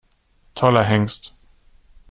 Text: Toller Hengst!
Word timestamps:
Toller 0.55 0.81
Hengst! 0.81 1.35